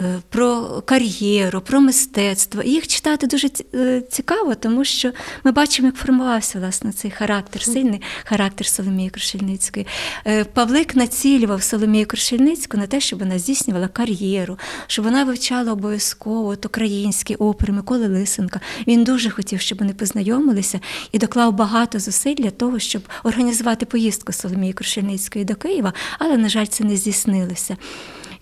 [0.01, 0.21] е,
[0.59, 2.63] про кар'єру, про мистецтво.
[2.63, 5.13] І їх читати дуже е, цікаво, тому що
[5.45, 9.87] ми бачимо, як формувався власне цей характер, сильний характер Соломії Крушельницької.
[10.27, 16.49] Е, Павлик націлював Соломію Крушельницьку на те, щоб вона здійснювала кар'єру, щоб вона вивчала обов'язково
[16.49, 18.61] от українські опери Миколи Лисенка.
[18.87, 20.81] Він дуже хотів, щоб вони познайомилися
[21.13, 26.49] і доклав багато зусиль для того, щоб організувати поїздку Соломії Крушельницької до Києва, але, на
[26.49, 27.77] жаль, це не здійснилося.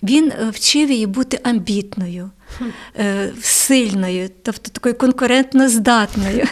[0.03, 2.31] Він е, вчив її бути амбітною,
[2.99, 6.45] е, сильною, тобто такою конкурентно здатною.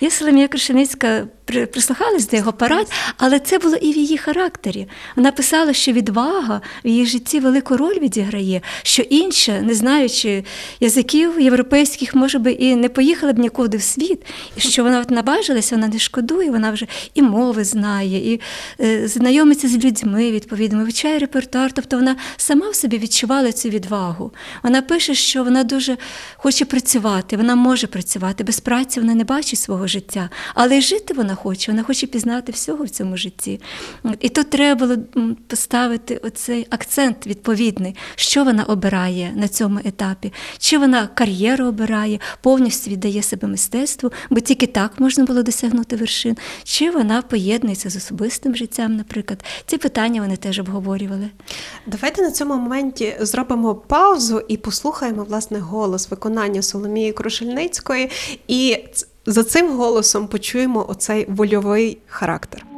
[0.00, 2.86] І Соломія Крушеницька при- прислухалась до його парад,
[3.16, 4.86] але це було і в її характері.
[5.16, 10.44] Вона писала, що відвага в її житті велику роль відіграє, що інша, не знаючи
[10.80, 14.22] язиків європейських, може би, і не поїхала б нікуди в світ,
[14.56, 18.40] і що вона от набажилася, вона не шкодує, вона вже і мови знає, і
[18.80, 21.72] е, знайомиться з людьми, відповідно, вивчає репертуар.
[21.72, 24.32] Тобто вона сама в собі відчувала цю відвагу.
[24.62, 25.96] Вона пише, що вона дуже
[26.36, 28.44] хоче працювати, вона може працювати.
[28.44, 32.52] Без праці вона не бачить свого життя, але й жити вона хоче, вона хоче пізнати
[32.52, 33.60] всього в цьому житті.
[34.20, 35.02] І тут треба було
[35.46, 42.90] поставити оцей акцент відповідний, що вона обирає на цьому етапі, чи вона кар'єру обирає, повністю
[42.90, 48.56] віддає себе мистецтву, бо тільки так можна було досягнути вершин, чи вона поєднується з особистим
[48.56, 49.44] життям, наприклад.
[49.66, 51.30] Ці питання вони теж обговорювали.
[51.86, 52.81] Давайте на цьому моменті
[53.20, 58.10] зробимо паузу і послухаємо власне голос виконання Соломії Крушельницької,
[58.48, 58.78] і
[59.26, 62.71] за цим голосом почуємо оцей вольовий характер.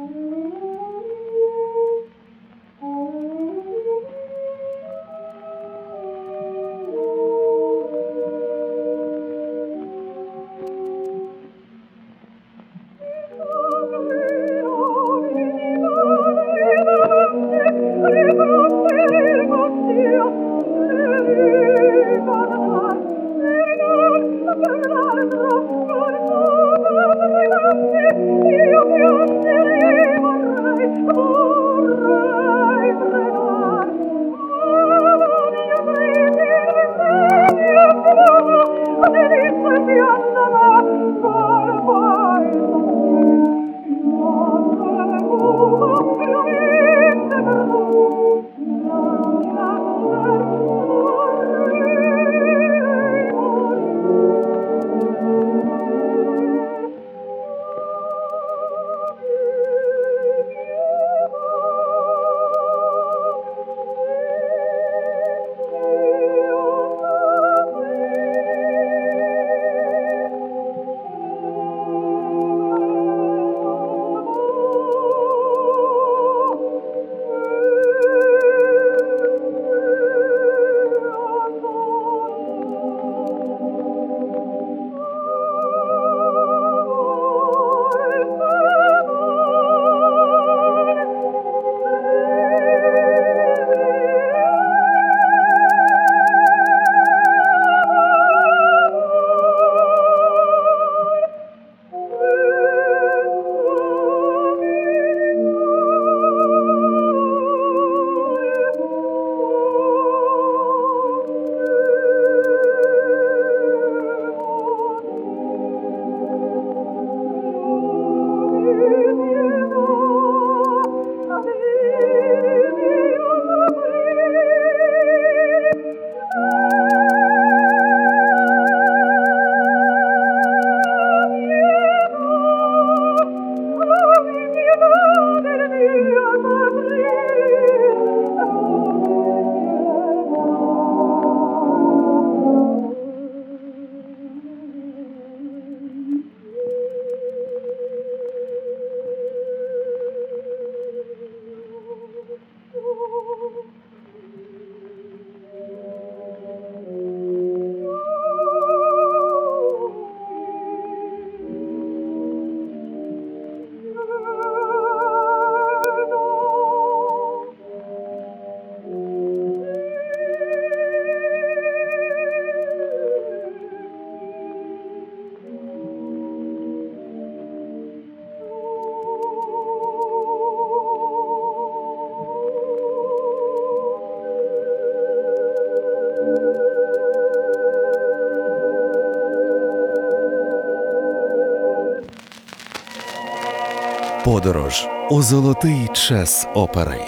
[194.45, 197.01] Подорож у золотий час опери.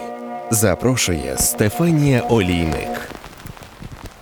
[0.51, 3.09] Запрошує Стефанія Олійник.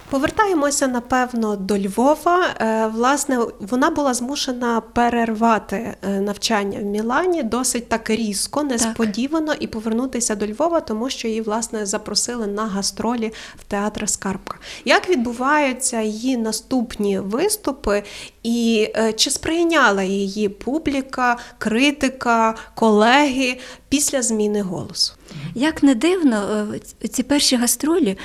[0.10, 2.46] Повертаємося напевно до Львова.
[2.62, 9.68] Е, Власне, вона була змушена перервати е, навчання в Мілані досить так різко, несподівано і
[9.68, 14.58] повернутися до Львова, тому що її власне запросили на гастролі в театр Скарбка.
[14.86, 18.04] Як відбуваються її наступні виступи,
[18.46, 23.58] і е, чи сприйняла її публіка, критика, колеги
[23.90, 25.14] після зміни голосу?
[25.56, 26.68] Як не дивно,
[27.04, 28.18] е, ці перші гастролі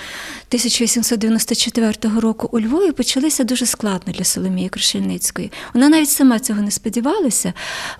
[0.48, 5.52] 1894 року у Львові почалися дуже складно для Соломії Крушельницької.
[5.74, 7.52] Вона навіть сама цього не сподівалася.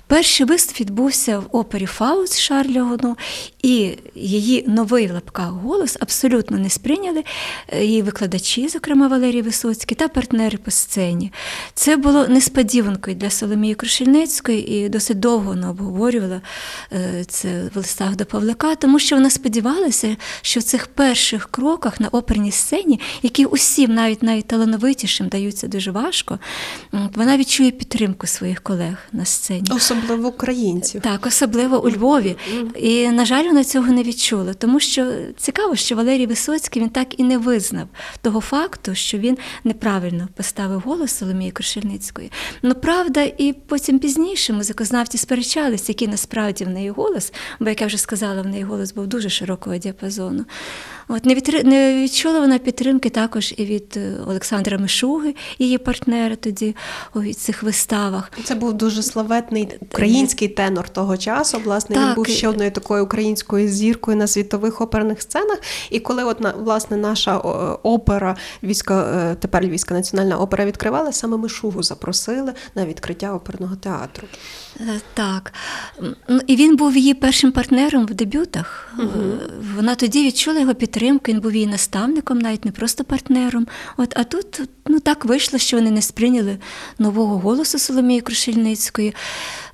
[0.06, 3.16] Перший виступ відбувся в опері Фауст Шарля
[3.62, 7.24] і її новий в лапках голос абсолютно не сприйняли
[7.68, 11.32] е, її викладачі, зокрема Валерій Висоцький, та партнери по сцені.
[11.74, 16.40] Це було несподіванкою для Соломії Крушельницької, і досить довго вона обговорювала
[16.92, 22.00] е, це в листах до Павлика, тому що вона сподівалася, що в цих перших кроках
[22.00, 26.38] на оперній сцені, які усім, навіть найталановитішим, даються дуже важко,
[27.14, 29.70] вона відчує підтримку своїх колег на сцені.
[29.70, 31.00] Особливо українців.
[31.00, 32.36] Так, особливо у Львові.
[32.76, 37.20] І, на жаль, вона цього не відчула, тому що цікаво, що Валерій Висоцький він так
[37.20, 37.88] і не визнав
[38.22, 41.99] того факту, що він неправильно поставив голос Соломії Крушельницької.
[42.62, 47.86] Ну, правда, і потім пізніше музикознавці сперечалися, який насправді в неї голос, бо, як я
[47.86, 50.44] вже сказала, в неї голос був дуже широкого діапазону.
[51.08, 56.36] От не, відтри- не відчула вона підтримки також і від е, Олександра Мишуги, її партнера
[56.36, 56.76] тоді
[57.14, 58.32] у цих виставах.
[58.44, 61.58] Це був дуже славетний український тенор того часу.
[61.64, 65.58] Власне, він був ще одною такою українською зіркою на світових оперних сценах.
[65.90, 67.38] І коли от власне наша
[67.82, 74.26] опера, війська е, тепер Львівська національна опера відкривала, саме Мишугу запросили на відкриття оперного театру.
[74.80, 75.52] Е, Так.
[76.46, 78.94] І він був її першим партнером в дебютах.
[78.98, 79.22] Угу.
[79.76, 83.66] Вона тоді відчула його підтримку, він був її наставником, навіть не просто партнером.
[83.96, 86.58] От, а тут ну, так вийшло, що вони не сприйняли
[86.98, 89.14] нового голосу Соломії Крушельницької.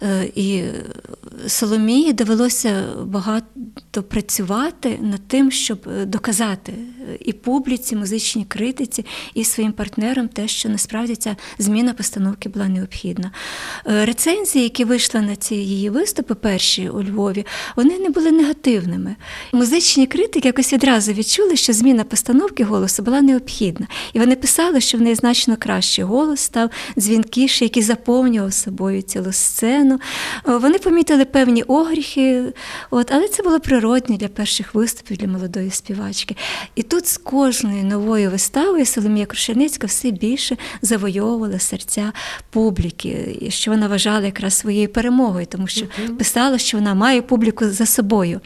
[0.03, 0.63] Е, І
[1.47, 9.45] Соломії довелося багато працювати над тим, щоб е, доказати е, і публіці, музичній критиці, і
[9.45, 13.31] своїм партнерам те, що насправді ця зміна постановки була необхідна.
[13.85, 19.17] Рецензії, які вийшли на ці її виступи, перші у Львові, вони не були негативними.
[19.53, 23.87] Музичні критики якось відразу відчули, що зміна постановки голосу була необхідна.
[24.13, 29.33] І вони писали, що в неї значно кращий голос став дзвінкіший, який заповнював собою цілу
[29.33, 29.86] сцену.
[29.95, 32.43] Е, Вони помітили певні огріхи,
[32.91, 36.37] от, але це було природне для перших виступів для молодої співачки.
[36.75, 42.13] І тут з кожною новою виставою Соломія Крушельницька все більше завойовувала серця
[42.51, 45.87] публіки, що вона вважала якраз своєю перемогою, тому що
[46.19, 48.41] писала, що вона має публіку за собою.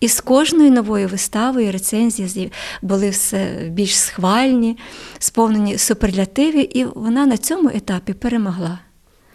[0.00, 4.78] І з кожною новою виставою рецензії були все більш схвальні,
[5.18, 8.78] сповнені суперлятивів, і вона на цьому етапі перемогла.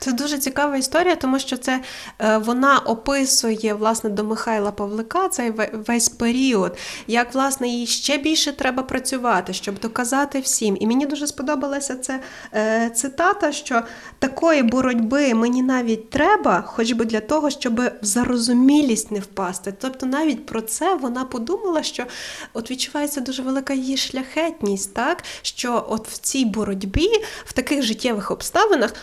[0.03, 1.81] Це дуже цікава історія, тому що це
[2.19, 6.77] е, вона описує власне до Михайла Павлика цей весь період,
[7.07, 10.77] як власне їй ще більше треба працювати, щоб доказати всім.
[10.79, 12.19] І мені дуже сподобалася ця
[12.53, 13.81] е, цитата, що
[14.19, 19.73] такої боротьби мені навіть треба, хоч би для того, щоб в зарозумілість не впасти.
[19.79, 22.05] Тобто навіть про це вона подумала, що
[22.53, 27.09] от відчувається дуже велика її шляхетність, так що от в цій боротьбі,
[27.45, 28.93] в таких життєвих обставинах.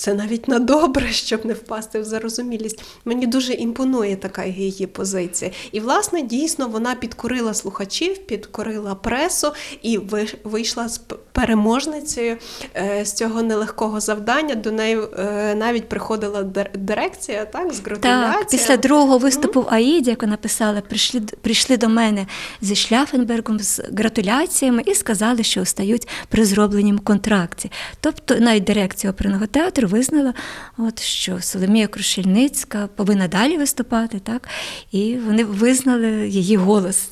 [0.00, 2.82] Це навіть на добре, щоб не впасти в зарозумілість.
[3.04, 5.50] Мені дуже імпонує така її позиція.
[5.72, 10.00] І, власне, дійсно вона підкорила слухачів, підкорила пресу і
[10.44, 11.00] вийшла з
[11.32, 12.36] переможницею
[12.76, 14.54] е, з цього нелегкого завдання.
[14.54, 17.80] До неї е, навіть приходила дир- дирекція, так, з.
[17.80, 22.26] Так, після другого виступу в Аїді, як вона писала, прийшли, прийшли до мене
[22.60, 27.70] зі Шляфенбергом з гратуляціями і сказали, що остають при зробленім контракті.
[28.00, 30.34] Тобто навіть дирекція оперного театру визнала,
[30.78, 34.48] от, що Соломія Крушельницька повинна далі виступати, так?
[34.92, 37.08] і вони визнали її голос.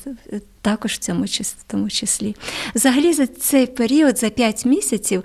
[0.61, 1.27] Також в цьому
[1.67, 2.35] тому числі.
[2.75, 5.23] Взагалі, за цей період, за п'ять місяців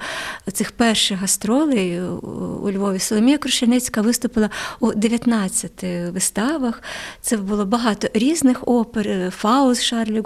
[0.53, 6.83] цих перших гастролей у- Львові, Соломія Крушельницька виступила у 19 виставах.
[7.21, 10.21] Це було багато різних опер, е, Фауст Шарлі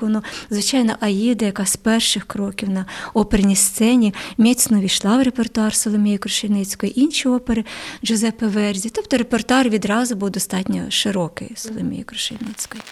[0.51, 7.01] звичайно, Аїда, яка з перших кроків на оперній сцені міцно війшла в репертуар Соломії Крушельницької,
[7.01, 7.65] інші опери
[8.05, 8.91] Джузеппе Верзі.
[8.91, 12.83] Тобто репертуар відразу був достатньо широкий Соломії Крушельницької.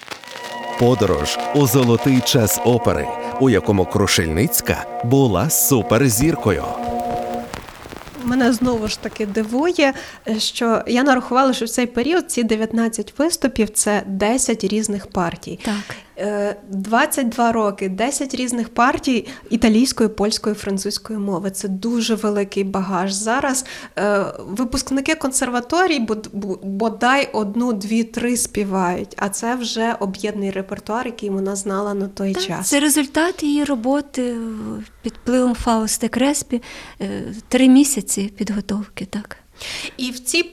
[0.79, 3.07] Подорож у золотий час опери,
[3.39, 6.63] у якому Крушельницька була суперзіркою.
[8.23, 9.93] Мене знову ж таки дивує,
[10.37, 15.59] що я нарахувала, що в цей період ці 19 виступів це 10 різних партій.
[15.65, 15.95] Так.
[16.19, 21.51] Е, 22 роки, 10 різних партій італійської, польської, французької мови.
[21.51, 23.11] Це дуже великий багаж.
[23.13, 23.65] Зараз
[23.97, 26.07] е, випускники консерваторій
[26.63, 32.33] бодай одну, дві, три співають, а це вже об'єднаний репертуар, який вона знала на той
[32.33, 32.69] Так, час.
[32.69, 34.35] Це результат її роботи е,
[35.01, 36.61] під впливом Фаусти Креспі.
[37.01, 39.37] е, Три місяці підготовки, так.
[39.97, 40.43] І в ці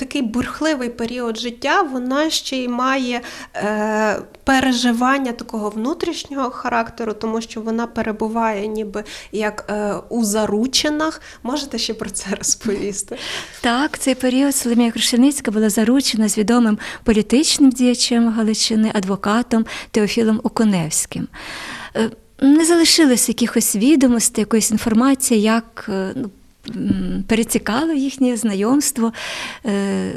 [0.00, 3.20] такий бурхливий період життя вона ще й має
[3.54, 11.22] е, переживання такого внутрішнього характеру, тому що вона перебуває ніби як е, у заручинах.
[11.42, 13.16] Можете ще про це розповісти?
[13.60, 21.28] Так, цей період Соломія Крушеницька була заручена з відомим політичним діячем Галичини, адвокатом Теофілом Окуневським.
[21.96, 26.30] Е, Не залишилось якихось відомостей, якоїсь інформації, як е, ну,
[27.26, 29.12] перецікало їхнє знайомство.
[29.66, 30.12] Е,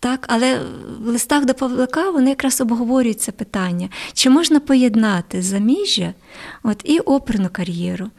[0.00, 0.60] Так, але
[1.00, 6.14] в листах до Павлика вони якраз обговорюють це питання, чи можна поєднати заміжжя
[6.62, 8.10] от, і оперну кар'єру.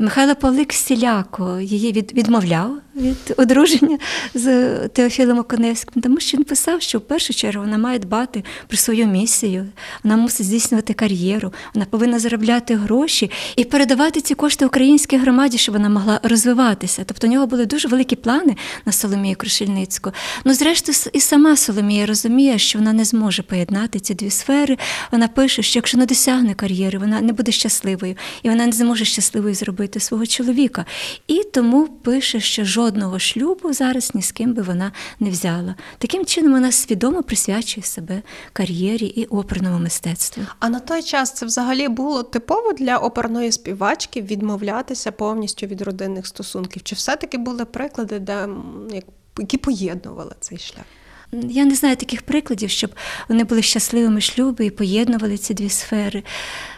[0.00, 3.98] Михайло Павлик всіляко її від, відмовляв від одруження
[4.34, 8.76] з Теофілом Оконевським, тому що він писав, що в першу чергу вона має дбати про
[8.76, 9.66] свою місію,
[10.04, 15.74] вона мусить здійснювати кар'єру, вона повинна заробляти гроші і передавати ці кошти українській громаді, щоб
[15.74, 17.02] вона могла розвиватися.
[17.06, 20.12] Тобто у нього були дуже великі плани на Соломію Крушельницьку.
[20.44, 24.76] Ну, зрештою, і сама Соломія розуміє, що вона не зможе поєднати ці дві сфери.
[25.12, 29.04] Вона пише, що якщо не досягне кар'єри, вона не буде щасливою, і вона не зможе
[29.04, 30.84] щасливою зробити свого чоловіка.
[31.26, 35.74] І тому пише, що жодного шлюбу зараз ні з ким би вона не взяла.
[35.98, 38.22] Таким чином вона свідомо присвячує себе
[38.52, 40.42] кар'єрі і оперному мистецтву.
[40.58, 46.26] А на той час це взагалі було типово для оперної співачки відмовлятися повністю від родинних
[46.26, 46.82] стосунків?
[46.82, 48.48] Чи все-таки були приклади, де
[48.92, 49.04] як-
[49.38, 50.84] які поєднували цей шлях?
[51.32, 52.90] Я не знаю таких прикладів, щоб
[53.28, 56.22] вони були щасливими шлюби і поєднували ці дві сфери.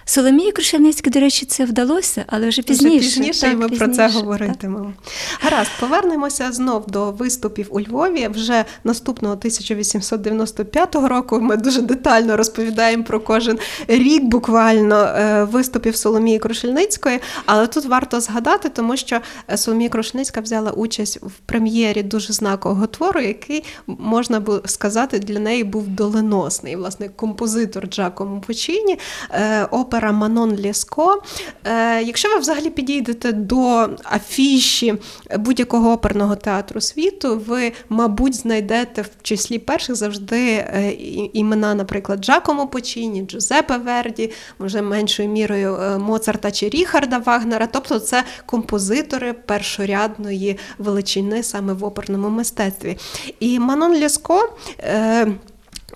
[0.05, 2.99] Соломії Крушельницькій, до речі, це вдалося, але вже пізніше.
[2.99, 4.93] Вже пізніше Так, і ми про це говоритимемо.
[5.41, 8.29] Гаразд, повернемося знов до виступів у Львові.
[8.29, 16.39] Вже наступного 1895 року ми дуже детально розповідаємо про кожен рік буквально е, виступів Соломії
[16.39, 17.21] Крушельницької.
[17.47, 19.21] Але тут варто згадати, тому що
[19.57, 25.65] Соломія Крушельницька взяла участь в прем'єрі дуже знакового твору, який можна було сказати для неї
[25.65, 26.77] був доленосний.
[26.77, 28.99] Власне, композитор Джакомо Пучіні,
[29.31, 31.23] е, опера Манон Лєско.
[31.65, 34.95] Е, Якщо ви взагалі підійдете до афіші
[35.39, 40.93] будь-якого оперного театру світу, ви, мабуть, знайдете в числі перших завжди е,
[41.33, 47.67] імена, наприклад, Джакомо Пучіні, Джузеппе Верді, може меншою мірою е, Моцарта чи Ріхарда Вагнера.
[47.67, 52.99] Тобто це композитори першорядної величини саме в оперному мистецтві.
[53.41, 54.57] І Манон Лєско.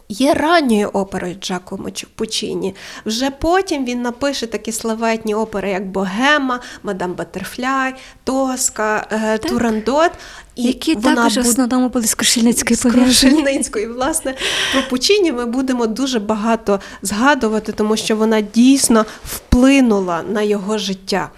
[0.09, 2.75] Є ранньою оперою Джакомо Пучіні.
[3.07, 7.95] Вже потім він напише такі славетні опери, як Богема, Мадам Батерфляй,
[8.25, 10.11] Тоска, е, Турандот.
[10.57, 13.63] Які вона також в основному були з Крушельницькою з пов'язані.
[13.95, 14.35] Власне,
[14.73, 21.31] про Пучіні ми будемо дуже багато згадувати, тому що вона дійсно вплинула на його життя.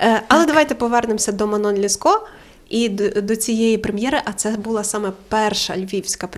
[0.00, 2.26] Е, Але давайте повернемося до Манон Ліско.
[2.72, 6.28] І до, до цієї прем'єри, а це була саме перша львівська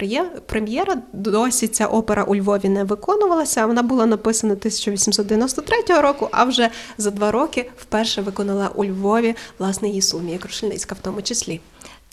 [0.47, 0.97] прем'єра.
[1.13, 3.67] Досі ця опера у Львові не виконувалася.
[3.67, 9.89] Вона була написана 1893 року, а вже за два роки вперше виконала у Львові власне
[9.89, 11.61] її Соломія Крушельницька в тому числі.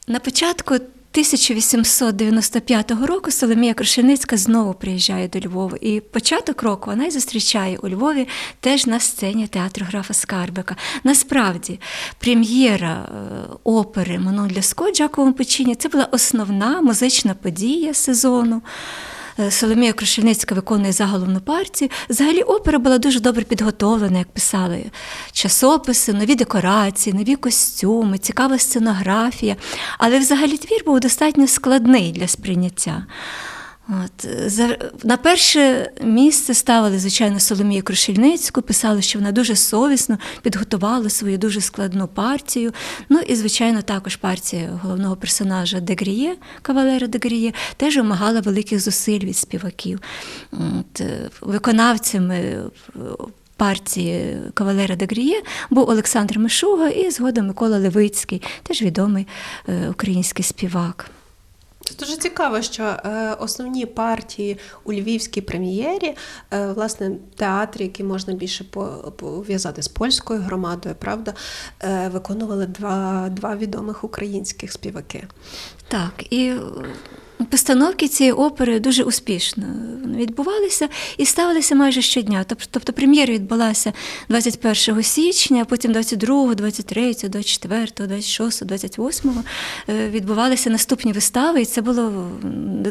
[0.08, 0.76] На початку
[1.12, 5.78] 1895 року Соломія Крушеницька знову приїжджає до Львова.
[5.82, 8.28] І початок року вона й зустрічає у Львові
[8.60, 10.76] теж на сцені театру графа Скарбика.
[11.04, 11.80] Насправді,
[12.20, 13.14] прем'єра е,
[13.64, 18.62] опери Манон Ляско Джаковому Печіні це була основна музична подія сезону.
[19.40, 21.90] Е, Соломія Крушельницька виконує заголовну партію.
[22.10, 24.86] Взагалі опера була дуже добре підготовлена, як писали
[25.32, 29.56] часописи, нові декорації, нові костюми, цікава сценографія.
[29.98, 33.06] Але взагалі твір був достатньо складний для сприйняття.
[33.90, 34.28] От,
[35.04, 41.62] на перше місце ставили, звичайно, Соломію Крушельницьку, писали, що вона дуже совісно підготувала свою дуже
[41.62, 42.74] складну партію.
[43.10, 49.38] Ну і, звичайно, також партія головного персонажа Дегріє, кавалера Дегріє, теж вимагала великих зусиль від
[49.38, 50.00] співаків.
[50.52, 51.02] От,
[51.42, 52.64] виконавцями
[53.56, 59.28] партії кавалера Дегріє був Олександр Мишуга і згодом Микола Левицький, теж відомий
[59.70, 61.12] е, український співак.
[61.86, 66.16] Це дуже цікаво, що е, основні партії у львівській прем'єрі,
[66.54, 71.34] е, власне, театрі, які можна більше по- пов'язати з польською громадою, правда,
[71.84, 75.28] е, виконували два, два відомих українських співаки.
[75.88, 76.54] Так, і
[77.50, 79.64] постановки цієї опери дуже успішно
[80.16, 82.46] відбувалися і ставилися майже щодня.
[82.50, 83.94] Тоб- Тобто прем'єра відбулася
[84.30, 89.44] 21 січня, потім 22, 23, 24, 26, 28
[89.90, 92.32] е, відбувалися наступні вистави, і це було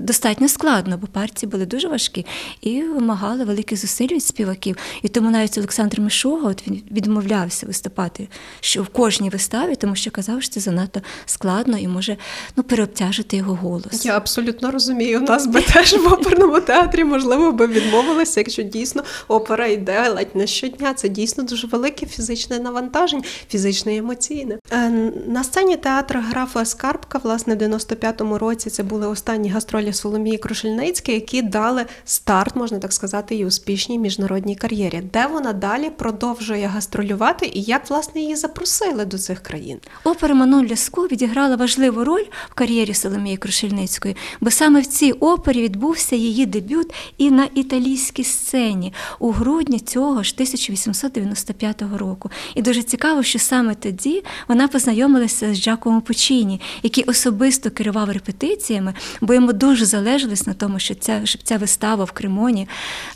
[0.00, 2.26] достатньо складно, бо партії були дуже важкі
[2.60, 4.76] і вимагали великих зусиль від співаків.
[5.02, 8.28] І тому навіть Олександр Мишога от він відмовлявся виступати
[8.60, 12.16] що в кожній виставі, тому що казав, що це занадто складно і може
[12.56, 14.04] ну, переобтяжити його голос.
[14.04, 15.18] Я абсолютно розумію.
[15.18, 20.36] У нас би теж в оперному театрі можливо би відмовилися, якщо дійсно опера йде ледь
[20.36, 20.94] не щодня.
[20.94, 24.58] Це дійсно дуже велике фізичне навантаження, фізичне і емоційне.
[24.72, 24.90] Е,
[25.26, 31.14] На сцені театру графа Скарбка, власне, в 95-му році це були останні гастролі Соломії Крушельницької,
[31.14, 37.50] які дали старт, можна так сказати, її успішній міжнародній кар'єрі, де вона далі продовжує гастролювати
[37.54, 39.78] і як власне її запросили до цих країн.
[40.04, 45.62] Опера Манон Ляско відіграла важливу роль в кар'єрі Соломії Крушельницької, бо саме в цій опері
[45.62, 52.30] відбувся її дебют і на італійській сцені у грудні цього ж 1895 року.
[52.54, 58.94] І дуже цікаво, що саме тоді вона познайомилася з Джакомо Пучіні, який особисто керував репетиціями,
[59.20, 62.68] бо йому дуже залежалось на тому, що ця, щоб ця вистава в Кремоні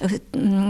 [0.03, 0.11] е,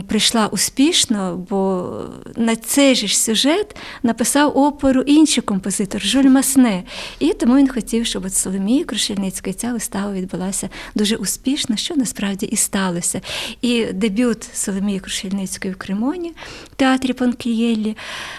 [0.09, 1.91] прийшла успішно, бо
[2.37, 6.83] на цей же ж сюжет написав оперу інший композитор Жюль Масне.
[7.19, 12.47] І тому він хотів, щоб от Соломії Крушельницької ця вистава відбулася дуже успішно, що насправді
[12.47, 13.21] і сталося.
[13.63, 16.33] І дебют Соломії Крушельницької в Кремоні
[16.73, 17.97] в театрі Панклієлі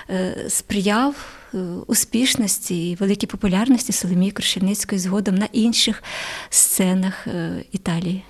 [0.09, 1.15] е, сприяв.
[1.53, 1.57] е,
[1.87, 6.03] Успішності і великій популярності Соломії Крушельницької згодом на інших
[6.49, 8.23] сценах е, Італії.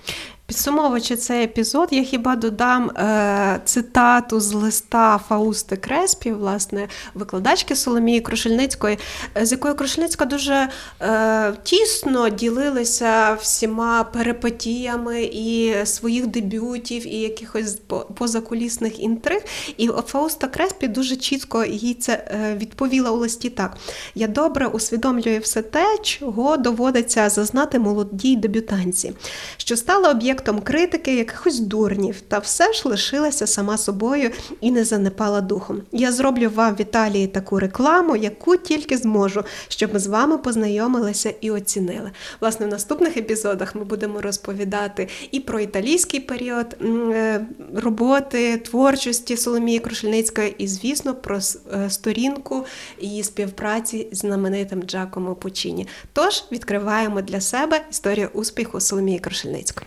[0.46, 8.20] Підсумовуючи цей епізод, я хіба додам е, цитату з листа Фаусти Креспі, власне, викладачки Соломії
[8.20, 8.98] Крушельницької,
[9.42, 10.68] з якою Крушельницька дуже
[11.02, 17.78] е, тісно ділилася всіма перипетіями і своїх дебютів, і якихось
[18.14, 19.42] позакулісних інтриг.
[19.76, 23.76] І Фауста Креспі дуже чітко їй це е, відповіла у листі так:
[24.14, 29.12] я добре усвідомлюю все те, чого доводиться зазнати молодій дебютанці,
[29.56, 34.30] що стала об'єктом критики якихось дурнів, та все ж лишилася сама собою
[34.60, 35.82] і не занепала духом.
[35.92, 41.34] Я зроблю вам в Італії таку рекламу, яку тільки зможу, щоб ми з вами познайомилися
[41.40, 42.10] і оцінили.
[42.40, 49.78] Власне, в наступних епізодах ми будемо розповідати і про італійський період е, роботи, творчості Соломії
[49.78, 52.64] Крушельницької, і, звісно, про е, сторінку
[53.00, 55.86] її співпраці з знаменитим Джакомо Пучіні.
[56.12, 59.86] Тож відкриваємо для себе історію успіху Соломії Крушельницької.